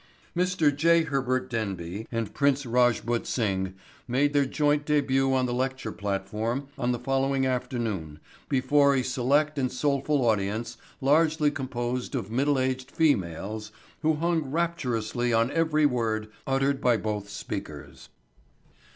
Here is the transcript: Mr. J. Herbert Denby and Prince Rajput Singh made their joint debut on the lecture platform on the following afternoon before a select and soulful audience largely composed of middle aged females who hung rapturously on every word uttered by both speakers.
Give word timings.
Mr. 0.35 0.75
J. 0.75 1.03
Herbert 1.03 1.47
Denby 1.47 2.07
and 2.11 2.33
Prince 2.33 2.65
Rajput 2.65 3.27
Singh 3.27 3.75
made 4.07 4.33
their 4.33 4.47
joint 4.47 4.83
debut 4.83 5.31
on 5.31 5.45
the 5.45 5.53
lecture 5.53 5.91
platform 5.91 6.69
on 6.75 6.91
the 6.91 6.97
following 6.97 7.45
afternoon 7.45 8.19
before 8.49 8.95
a 8.95 9.03
select 9.03 9.59
and 9.59 9.71
soulful 9.71 10.25
audience 10.25 10.75
largely 11.01 11.51
composed 11.51 12.15
of 12.15 12.31
middle 12.31 12.57
aged 12.57 12.89
females 12.89 13.71
who 14.01 14.15
hung 14.15 14.41
rapturously 14.49 15.33
on 15.33 15.51
every 15.51 15.85
word 15.85 16.29
uttered 16.47 16.81
by 16.81 16.97
both 16.97 17.29
speakers. 17.29 18.09